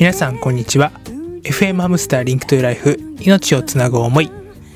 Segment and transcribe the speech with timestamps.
[0.00, 0.92] 皆さんこんにちは。
[1.42, 4.30] FM ハムスターリンクトゥライフ命をつなぐ思い。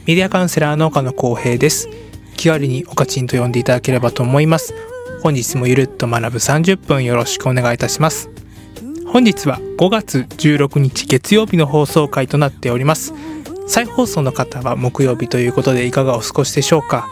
[0.04, 1.88] メディアカウンセラーの岡野光平です。
[2.36, 4.74] 気軽におかちんと呼んでいただければと思います。
[5.22, 8.28] 本日もゆるっと学ぶ30分よろしくお願いいたします。
[9.06, 13.14] 本日は5月16日月曜日の放送回となっております。
[13.66, 17.08] 再放送の方は木曜日ということでいかがお過ごしでしょうか。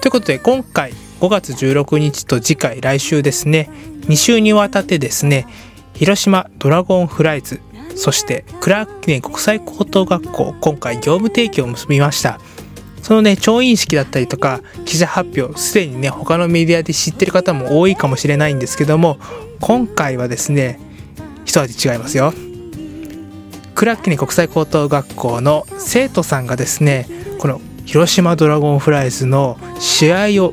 [0.00, 3.68] ということで今回5月16日と次回来週ですね。
[4.02, 5.48] 2週にわたってですね
[5.96, 7.60] 広島ドラゴンフライズ
[7.96, 12.38] そしてクラーク記念国際高等学校今回業務提供を結びました。
[13.02, 19.18] そのね調印式だったりとか記者発表すでにね他のメディアで知ってる方も多いかもしれないんですけども
[19.60, 20.80] 今回はですね
[21.44, 22.34] 一味違いますよ。
[23.76, 27.06] クラッキネ国際高等学校の生徒さんがですね
[27.38, 30.52] この広島ドラゴンフライズの試合を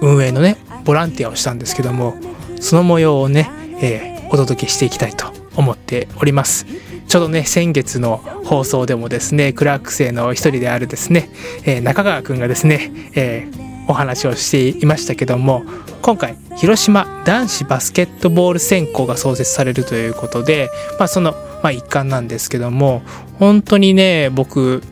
[0.00, 2.16] 運営のねボランティアをしたんですけども
[2.60, 3.48] その模様をね、
[3.80, 6.66] えー、お届けしていきたいと思っております。
[7.06, 11.28] ちょうどね先月の放送でもですねクラーク生の一人であるですね、
[11.66, 15.62] えー、中川くんがですね、えー、お話をしていましたけども
[16.00, 23.02] 今回広島男子バスケットボール専攻が創設されるということで、まあ、そのまあ、一環なんですけども
[23.38, 24.82] 本当にね僕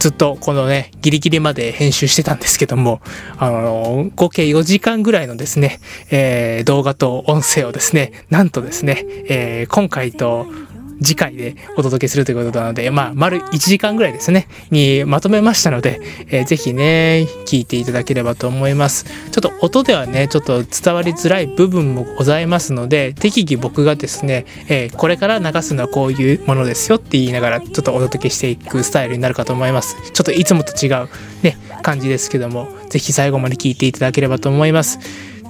[0.00, 3.02] ずっとこのねギリギリまで編集してたんですけども
[3.36, 5.78] あの合計4時間ぐらいのですね、
[6.10, 10.46] えー、動画と音声をですねなんとですね、えー、今回と
[11.02, 19.04] 次回でお届けするということなので、まあ、丸1時間ぐらいですね、にまとめましたので、えー、ぜひね、聞いていただければと思います。
[19.04, 29.96] ちょっと音ではね、ちょっと伝わりづらい部分もございますので、適宜僕がですね、えー、これから流すのはこういうものですよって言いながら、ちょっとお届けしていくスタイルになるかと思います。
[30.12, 31.08] ちょっといつもと違う
[31.42, 34.98] ね、感じですけども、ぜひ最後まで聞いていただければと思います。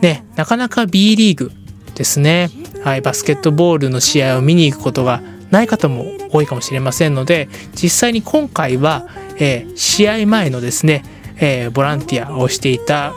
[0.00, 1.52] ね、なかなか B リーグ
[1.94, 2.50] ですね、
[2.82, 9.06] はい、バスケットボールの試合を見に行くことがない方も多いかもしれませんので実際に今回は、
[9.36, 11.02] えー、試合前のですね、
[11.36, 13.12] えー、ボランティアをしていた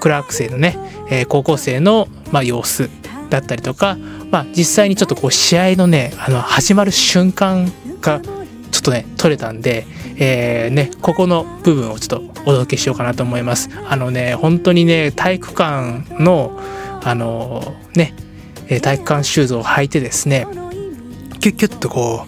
[0.00, 0.76] クラーク生のね、
[1.10, 2.88] えー、高校生の、まあ、様子
[3.30, 3.96] だったりとか、
[4.30, 7.70] まあ、実際にちょっとこう試合のねあの始まる瞬間
[8.00, 9.86] がちょっとね取れたんで、
[10.18, 13.70] えー、ねここの部分をちょっとお届けしようかなと思います。
[13.88, 16.58] あのね本当にね体育館の
[17.02, 18.14] あのね
[18.82, 20.46] 体育館シューズを履いてですね
[21.44, 22.26] キュッキュッとこ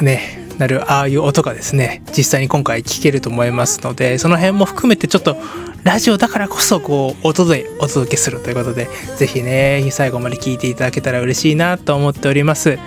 [0.00, 5.36] うねなるああいう音がですね実際に今回聞けると思いますのでその辺も含めてちょっと
[5.82, 8.88] ラジオだからこそこう音でお届けするということで
[9.18, 12.78] 是非ね最後まで聞いていただけたら嬉しいなと思っております。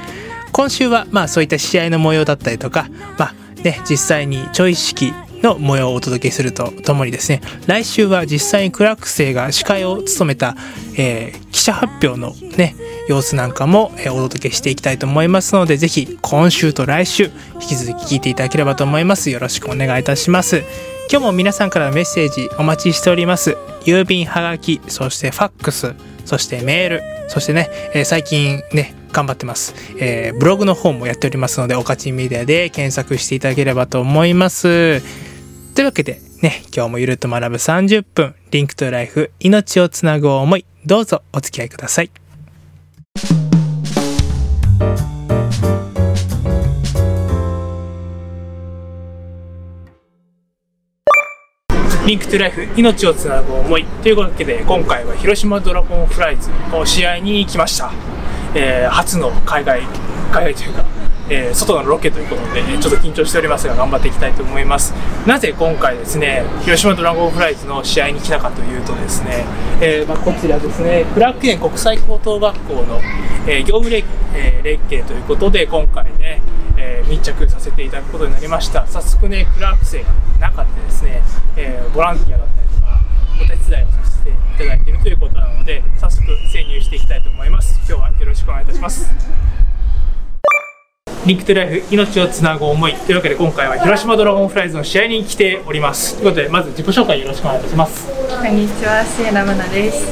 [0.51, 2.87] 今週はまあそういった試合の模様だったりとか
[3.19, 10.55] まあね実際にちょい式の模様をお届けするとともにですね来週は実際にクラック生が司会を務めた、
[10.97, 12.75] えー、記者発表のね
[13.07, 19.29] 様子なんかも、お届けしていきたいと思いますのでぜひ今週と来週引き続き聞いていただければと思います。
[19.29, 20.63] よろしくお願いいたします。
[21.09, 23.56] 今日も皆さんからメッセージお待ちしております。
[23.85, 35.01] 郵便はがきそしてファックスそしてメールそしてね、えー、最近ね頑張ってます、えー、ブログの方もやっておりますのでおかちメディアで検索していただければと思います。
[35.73, 42.26] というわけでね今日もゆるっと学ぶ30分リンクトゥライフ命をつなぐ思いどうぞお付き合いください。
[52.07, 53.83] Link to Life 命をつなぐ思い。
[54.01, 57.91] というわけで今回は広島ドラゴンフライズを試合に来ました、
[58.55, 59.81] えー、初の海外
[60.31, 60.85] 海外というか、
[61.29, 64.93] えー、外のロケということでちょっと緊張しておりますが頑張っていきたいと思います。
[65.25, 69.45] なぜ今回ですね広島ドラゴンフライズの試合に来たかというとですね、
[69.81, 73.01] えー、まあ、こちらですねクラーク記念国際高等学校の、
[73.47, 76.41] え業務連,、え連携ということで今回ね
[76.78, 78.85] え、密着させていただくことになりました。
[78.87, 80.09] 早速ねクラーク生が
[80.40, 81.23] 中でですね、
[81.55, 82.99] え、ボランティアだったりとか
[83.41, 87.79] お手伝いをさせていただいているということなので早速潜入していきたいと思います。
[87.87, 89.47] 今日はよろしくお願いいたします。
[91.28, 92.94] リンクトゥライフ命をつなぐ思い。
[92.94, 96.14] というわけで今回は広島ドラゴンフライズの試合に来ております。
[96.16, 98.08] ということでまず自己紹介よろしくお願いいたします。
[98.08, 100.08] こんにちは末永真奈です。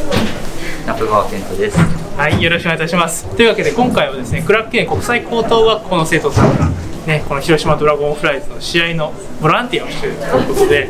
[0.86, 1.78] 中川健人です。
[2.18, 3.34] はいよろしくお願いいたします。
[3.34, 6.70] というわけで今回はですねクラッケン国際高等学校の生徒さんが
[7.08, 10.90] ねこの広島ドラゴンフライズの試合のボランティアをしているということで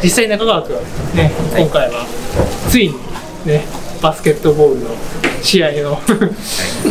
[0.00, 0.76] 実際中川君
[1.16, 2.06] ね今回は
[2.68, 2.94] ついに
[3.44, 3.64] ね
[4.00, 4.90] バスケットボールの
[5.42, 6.00] 試合の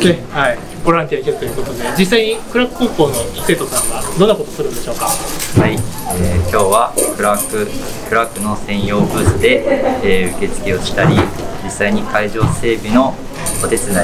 [0.03, 3.15] ねはい ボランティア行けるということで実際にクラーク高校の
[3.45, 5.05] 生徒さんはどんなことするんでしょうか？
[5.07, 7.67] はい、えー、今日はクラーク
[8.09, 9.63] クラークの専用ブースで、
[10.03, 11.15] えー、受付をしたり
[11.63, 13.15] 実際に会場整備の
[13.63, 13.95] お手伝い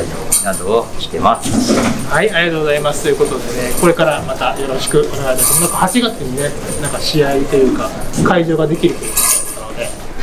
[0.45, 1.75] などをしてます。
[2.07, 3.03] はいありがとうございます。
[3.03, 5.61] ということでねこれからまたよろしくお願いいたします。
[5.61, 6.49] なんか8月にね
[6.81, 7.89] なんか試合というか
[8.25, 9.11] 会場ができるという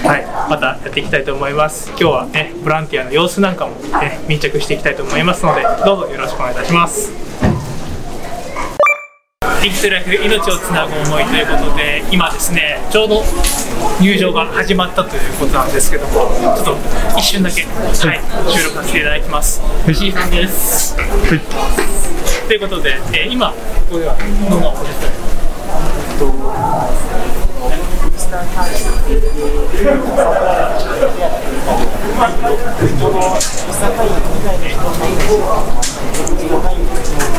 [0.05, 1.89] はい、またやっていきたいと思います。
[1.91, 7.13] 今日はね、ボランティアの様子なんかも、ね、密着していきたいと思いますので、どうぞよろしくお願いいたします。
[9.63, 13.25] リンクトゥライフ命をつなぐ思いということで今ですねちょうど
[14.01, 16.77] 入場が始まったということなんですけどもちょっと
[17.19, 17.97] 一瞬だけ、はい、
[18.49, 19.61] 収録させていただきます。
[19.85, 21.03] 藤井さんです、と
[22.55, 23.57] いうことで、えー今こ
[23.93, 24.15] こでは
[24.49, 24.93] どんなお手伝
[27.83, 27.86] い
[28.27, 28.43] 小さ
[33.93, 36.81] かいやつみたいな人はないと、こっちがないと、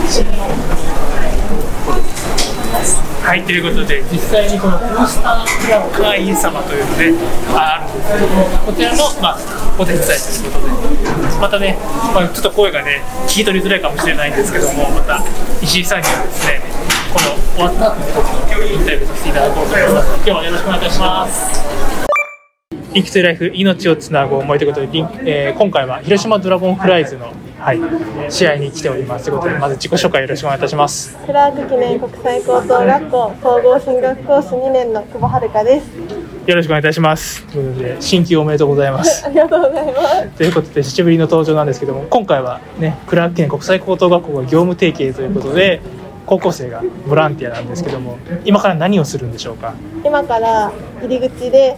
[0.08, 2.07] 一緒にやるんですよ。
[3.28, 7.14] はい、ということで、実際にこのオースタークラブ会員様というので、
[7.54, 11.78] あるんですけども、こちらの、まあ、お手伝いということで、またね、
[12.14, 15.22] まあ、ちょっと声がね、聞き取りづらいかもしれないんですけども、また
[15.62, 16.62] 石井さんにはですね、
[17.14, 20.08] この終わった後にインタビューさせていただこうと思います。
[20.16, 21.97] 今日はよろしくお願いいたします。
[22.98, 27.80] Link to Life 命をつなぐ思いということで、リンえー今回は広島ドラゴンフライズの、はい、
[28.28, 31.16] 試合に来ておりますということで、まず自己紹介よろしくお願いいたします。
[31.24, 35.86] クラーク記念国際高等学校総合進学コース2年の久保遥です。
[36.50, 37.46] よろしくお願いいたします。
[37.46, 39.28] ということで、新旧おめでとうございます。
[39.28, 40.28] ありがとうございます。
[40.30, 45.82] ということで、久しぶりの登場なんですけども、今回はね、クラーク記念国際高等学校が業務提携ということで、
[46.28, 49.74] 高校生がボランティアなんですけども、今から何をするんでしょうか？
[50.04, 50.72] 今から
[51.02, 51.78] 入り口で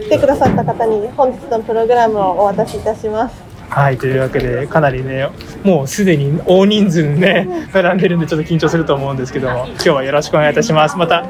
[0.00, 3.48] 来てくださった方に本日のプログラムをお渡しいたします。
[3.70, 5.28] はい、というわけで、かなりね、
[5.62, 10.96] もうすでに大人数ね、並んでるんで、ちょっと緊張すると思うんですけども、今日はよろしくお願いいたします。
[10.96, 11.26] また、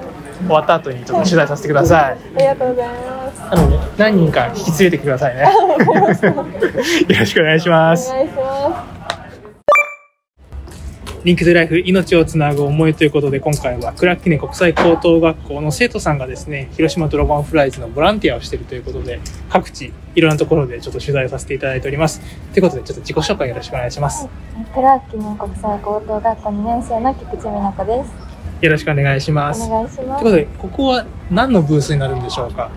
[0.46, 2.18] 終わった後にちょっと取材させてください。
[2.36, 3.56] ありがとうございます。
[3.56, 5.42] なので、何人か引き連れてくださいね。
[7.08, 8.14] よろしくお願いしますお。
[8.14, 8.97] 願いします。
[11.28, 19.20] リンクトゥライフ命をつなぐ思いということで今回はクラッキネ国際高等学校の生徒さんがですね広島ドラゴンフライズのボランティアをしているということで
[19.50, 22.22] 各地いろんなところでちょっと取材をさせていただいております
[22.54, 24.26] ということでちょっと自己紹介よろしくお願いします
[24.74, 28.64] クラーク記念国際高等学校2年生の菊池美奈子です。
[28.64, 30.00] よろしくお願いしますお願いします。
[30.00, 32.70] ということでここは何のブースになるんでしょうか？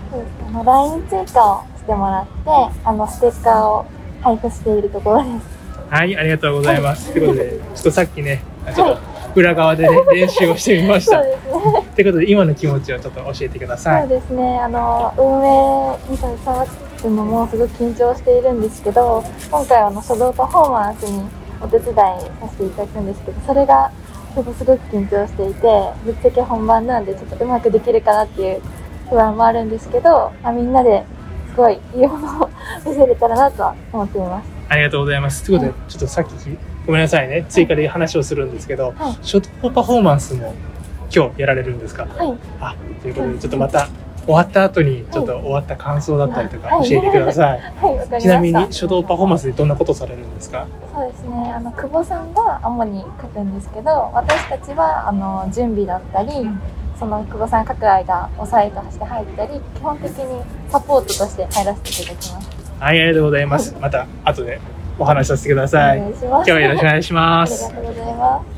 [0.46, 3.86] あの LINE 追加をしてもらって、あのステッカーを
[4.20, 5.61] 配布しているところです。
[5.92, 8.42] はいありがとうございますということでちょっとさっきね
[8.74, 11.92] ちょっと裏側でね練習をしてみましたそうですね。
[11.94, 14.58] ということで今の気持ちをちょっと教えてくださそういですね。
[14.58, 16.64] あの運営に携わ
[17.04, 21.28] るのもすごく緊張しているんですけど、今回はあの書道パフォーマンスに
[21.60, 22.16] お手伝いさ
[22.50, 23.92] せていただくんですけど、それが
[24.34, 28.62] ちょっとすごく緊張していて、ぶっちゃけ本番なんでちょっとうまくできるかなっていう
[29.10, 31.04] 不安もあるんですけど、まあ、みんなで
[31.50, 32.50] すごいいいものを
[32.86, 34.61] 見せれたらなとは思っています。
[34.68, 35.44] ありがとうございます。
[35.44, 36.30] ということで、ちょっとさっき、
[36.86, 40.54] ごめんなさいね、追加で話をするんですけど、はいショートパフォーマンスも
[41.14, 42.06] 今日やられるんですか？
[42.16, 42.38] はい。
[42.60, 43.88] あ、ということで、ちょっとまた
[44.24, 47.60] 終わった後に、ちょっと終わった感想だったりとかはい教えてください。
[47.60, 48.20] はい。
[48.20, 50.66] ちなみに、書道パフォーマンスでどんなことされるんですか？
[50.94, 51.52] そうですね。
[51.52, 56.30] あの久保さんが主に書くんですけど、私たちはあの準備だったり、
[56.98, 62.51] その久保さん書く間抑えとして入ったり、基本的にサポートとして入らせていただきます。
[62.82, 63.76] はい、ありがとうございます。
[63.80, 64.60] また後で
[64.98, 65.98] お話しさせてください。
[65.98, 66.02] い。
[66.02, 67.68] 今日はよろしくお願いしまありすが。
[67.76, 68.52] とうございます。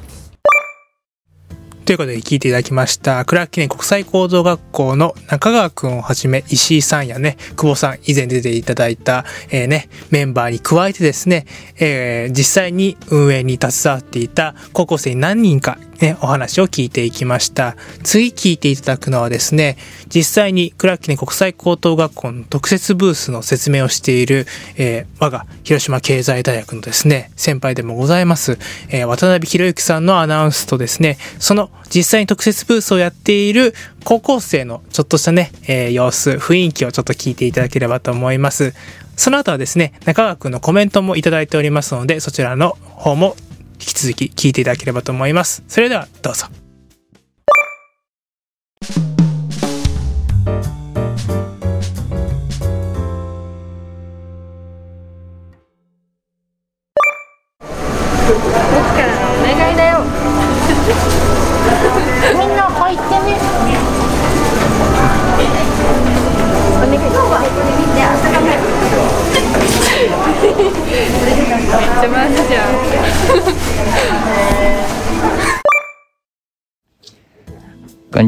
[1.84, 11.44] ということで聞いていただきました、クラーク記念国際高等学校の中川くんをはじめ、石井さんやね、久保さん、以前出ていただいた、えーね、メンバーに加えてですね、
[11.78, 17.76] えー実際に運営に携わっていた高校生何人か、ね、お話を聞いていきました。
[18.02, 19.76] 次聞いていただくのはですね、
[20.08, 24.46] 実際にクラーク記念国際高等学校の特設ブースの説明をしている、
[24.76, 28.58] えー我が広島経済大学のですね、先輩でもございます、
[28.90, 33.74] えー渡辺博之さんのアナウンスとですね、その実際に特設ブースをやっている
[34.04, 38.74] 高校生のちょっとしたね、えー様子、雰囲気をちょっと聞いていただければと思います。
[39.16, 43.36] その後はですね、中川くんのコメントもいただいておりますので、そちらの方も
[43.74, 45.62] 引き続き聞いていただければと思います。
[45.68, 46.63] それではどうぞ。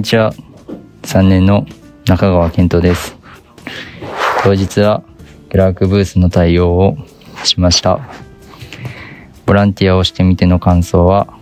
[0.07, 0.33] にちは。
[1.03, 1.67] 3年の
[2.07, 3.17] 中川健人です。
[4.45, 5.03] 当日は
[5.51, 6.97] クラークブースの対応を
[7.43, 7.99] しました。
[9.47, 11.37] ボランティアをしてみての感想は、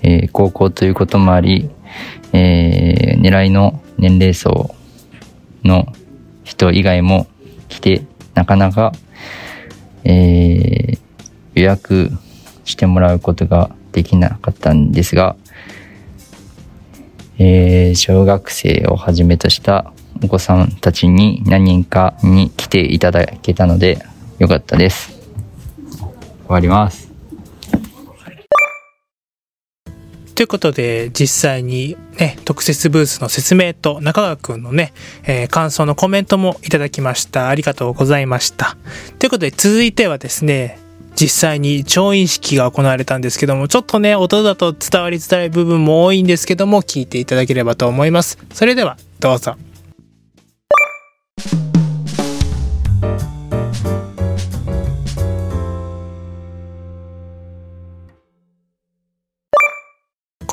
[0.00, 1.68] えー高校ということもあり、
[2.32, 4.74] えー狙いの年齢層
[5.64, 5.92] の
[6.44, 7.26] 人以外も
[7.68, 8.92] 来て、なかなか、
[10.04, 10.98] えー
[11.56, 12.10] 予約
[12.64, 15.36] してもらうことができなかったんですが、
[17.38, 24.04] えー小学生をはじめとしたお子さんたちに何人かに来ていただけたので
[24.38, 25.12] よかったです。
[26.46, 27.14] 終わります。
[30.34, 34.92] ということで、実際にね、特設ブースの説明と中川くんのね、
[35.24, 37.48] えー感想のコメントもいただきました。
[37.48, 38.76] ありがとうございました。
[39.20, 40.78] ということで、続いてはですね、
[41.14, 48.38] 実際に調印式が行われたんですけども、ちょっとね、音だと伝わりづらい部分も多いんですけども、聞いていただければと思います。
[48.52, 49.56] それでは、どうぞ。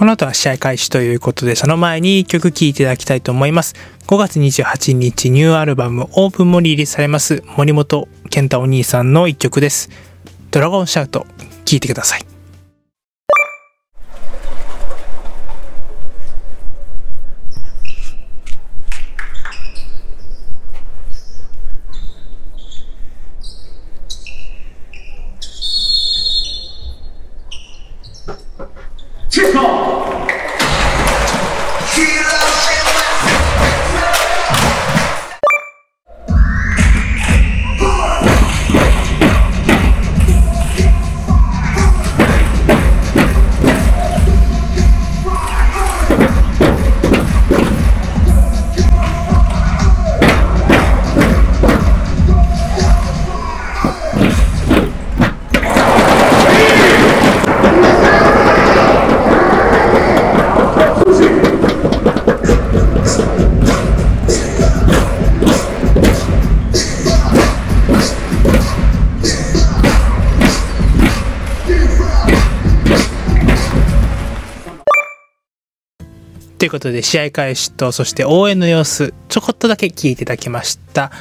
[0.01, 3.75] この後は試合開始ということで、その前に一曲聴いていただきたいと思います。
[4.07, 10.10] 5月28日ニューアルバムオープンもリリースされます森本健太お兄さんの一曲です。
[10.51, 11.25] ドラゴンシャウト、
[11.63, 12.25] 聞いてください。
[76.61, 81.11] ということで試合開始とそして応援の様子ちょこっとだけ聞いていただきました。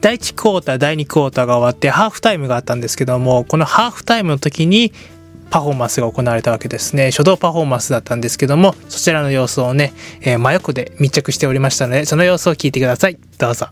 [0.00, 4.92] 第1クォーター第2クォーターが終わってハーフタイムがあったんですけどもこのハーフタイムの時に
[5.50, 7.12] パフォーマンスが行われたわけですね。
[7.12, 13.16] 初動パフォーマンスだったんですけどもそちらの様子をね、えー真横で密着しておりましたのでその様子を聞いてください。
[13.38, 13.68] どうぞ。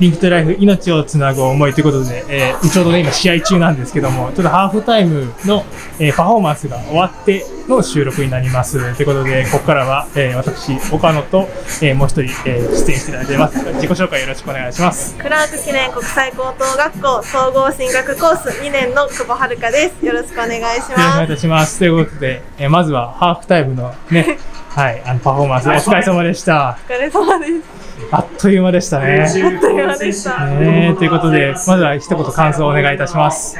[0.00, 5.64] Link to Life 命をつなぐ思いということで、えーちょうどね今試合中なんですけどもちょっとハーフタイムの、
[5.98, 11.48] えーパフォーマンスが終わっての収録になりますということでここからは、えー私岡野と、
[11.82, 20.04] えーもう一人、えー出演していただいています自己紹介よろしくお願いしますクラーク記念国際高等学校総合進学コース2年の久保遥です。
[20.06, 21.34] よろしくお願いしよろしくお願いいます。
[21.34, 24.38] たしますということで、えーまずはハーフタイムのね
[24.70, 27.79] はいあのパフォーマンスお疲れ様でしたお疲れ様です。
[28.10, 30.46] あっという間でしたねあっという間でした。
[30.46, 33.56] ねということでまずは一言感想をお願いいたします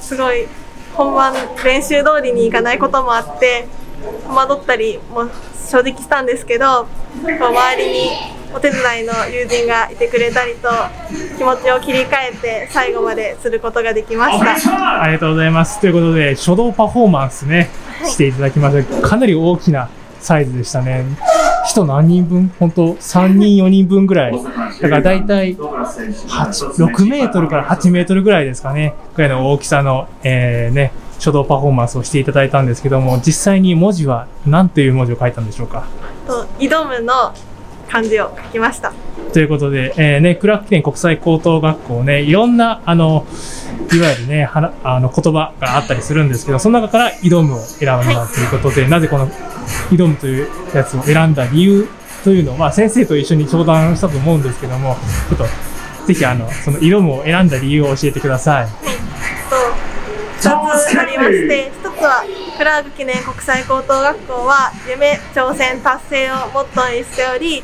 [0.00, 0.46] すごい
[0.94, 3.66] 本番練習通りにいかないこともあって
[4.26, 5.28] 戸惑ったりも
[5.70, 6.86] 正直したんですけど
[7.22, 8.10] 周りに
[8.54, 10.68] お手伝いの友人がいてくれたりと
[11.38, 15.02] 気持ちを切り替えて最後まですることができました。
[15.02, 15.80] ありがとうございます。
[15.80, 17.70] ということで、初動パフォーマンスね、
[18.04, 19.08] していただきました。
[19.08, 19.88] かなり大きな
[20.20, 21.06] サイズでしたね。
[21.72, 22.50] 人何人分？
[22.58, 24.32] 本当3人、4人分ぐらい。
[24.32, 28.94] だから大体ドグラス選手8 6メートルから8メートルぐらいですかね。
[29.16, 35.86] ぐらいの大きさの、えー、ね、初動パフォーマンスをしていただいたんですけども、実際に文字は何という文字を書いたんでしょうか？
[36.26, 37.32] と挑むの
[37.92, 38.90] 漢字を書きました。
[39.34, 43.26] ということで、えーね、クラーク記念国際高等学校ね、いろんな、あの、
[43.92, 49.28] いわゆるね、はなあの言葉があったりするんですけど、その中から挑むを選んだということで、なぜこの
[49.90, 51.86] 挑むというやつを選んだ理由
[52.24, 54.96] というのを、まあ先生と一緒に相談したと思うんですけども、
[55.28, 55.44] ちょっと、
[56.06, 58.68] ぜひあの、その挑むを選んだ理由を教えてください。
[60.42, 62.24] と2つありまして1つは
[62.58, 67.62] クラーク記念国際高等学校は夢挑戦達成をモットーにしており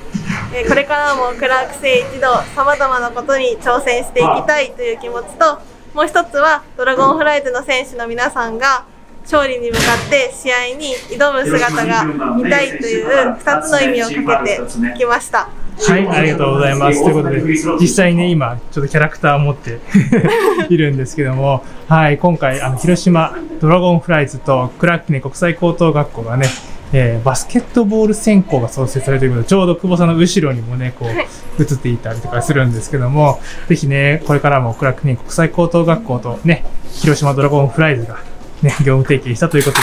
[0.55, 5.59] えこれからもクラーク生一同さまざまなことに挑戦していきたいという気持ちと
[5.95, 8.87] もう一つはドラゴンフライズの選手の皆さんが
[9.23, 15.51] 勝利に向かって試合に挑む姿が見たいという2つの意味をかけてきました
[15.81, 17.03] はい、ありがとうございます。
[17.03, 17.41] ということで、
[17.81, 19.79] 実際ね、今、ちょっとキャラクターを持って
[20.69, 26.49] いるんですけども、はい、今回、あの、広島ドラゴンフライズとクラッキネ国際高等学校がね、
[26.93, 38.17] えーバスケットボール専攻が創設されていることで、ちょうど久保さんの後ろにもね、こう、映っていたりとかするんですけども、ぜひね、これからもクラックネ国際高等学校とね、広島ドラゴンフライズが
[38.63, 39.77] ね、業務提携したということ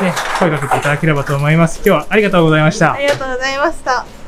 [0.00, 1.76] で、ね、声かけていただければと思います。
[1.76, 2.98] 今日はありがとうございましたあ。
[2.98, 4.19] りがとうございました。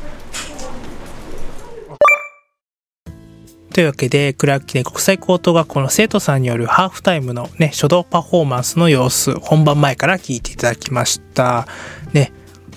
[3.73, 11.67] というわけで、クラッキネ国際高等学校の生徒さんによるハーフタイムのね、書道パフォーマンスの様子、本番前から聞いていただきました。
[12.13, 12.33] ね、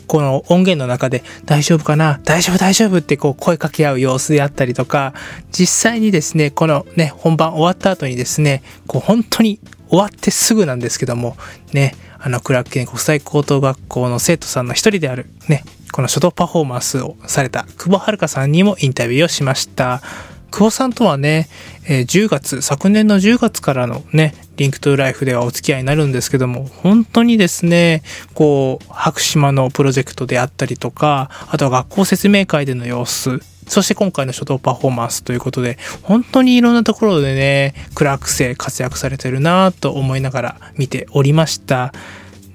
[0.08, 2.20] この音源の中で大丈夫かな？
[2.24, 5.14] 大丈夫大丈夫ってこう声かけ合う様子であったりとか、
[5.52, 9.60] 実際にですね、このね、本番終わった後にですね、こう本当に
[9.90, 11.38] 終わってすぐなんですけども、
[11.74, 20.02] ね、あの、クラーク記念国際高等学校の生徒さんの一人である、ね、この書道パフォーマンスをされた久保遥さんにもインタビューをしました。
[20.56, 21.50] 久保さんとはね、
[21.86, 41.92] え10月、昨年の10月からのね、 Link to Life ではお付き合いになるんですけども、本当にですね、こう、白島のプロジェクトであったりとか、あとは学校説明会での様子、そして今回の書道パフォーマンスということで、本当にいろんなところでね、クラーク生活躍されてるなぁと思いながら見ておりました。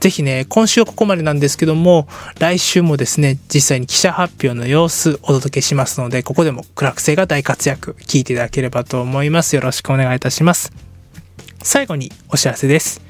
[0.01, 9.55] ぜひね、今週はここまでなんですけども、来週もですね、実際に記者発表の様子お届けしますので、ここでもクラーク生が大活躍、聞いていただければと思います。
[9.57, 10.73] よろしくお願いいたします。
[11.63, 13.03] 最後にお知らせです。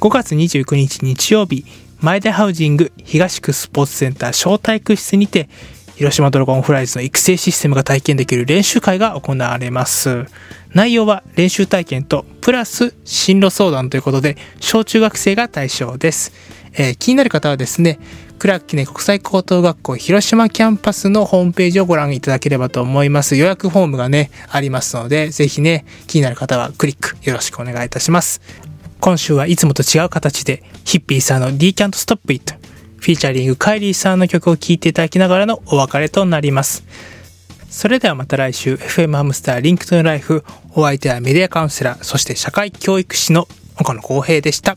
[0.00, 1.64] 5月29日日曜日、
[1.98, 5.48] 前田ハウジング東区スポーツセンター招待区室にて、
[5.98, 10.26] 広島ドラゴンフライズの育成システムが体験できる練習会が行われます。
[10.72, 16.32] 内容は練習体験とプラス進路相談ということで小中学生が対象です、
[16.74, 17.98] えー気になる方はですね
[18.38, 23.34] クラッキネ国際高等学校広島キャンパスのホームページをご覧いただければと思います。
[23.34, 28.40] 予約フォームがねありますのでぜひね気になる方はクリックよろしくお願いいたします。
[29.00, 32.57] 今週はいつもと違う形でヒッピーさんの D Can't Stop It
[33.00, 36.84] フィーチャリングカイリーさんの曲を聴いていただきながらのお別れとなります。
[37.70, 43.46] それではまた来週 FM ハムスターリンクトゥンライフお相手はメディアカウンセラーそして社会教育士の
[43.78, 44.76] 岡野光平でした。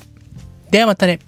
[0.69, 1.19] ではまたね。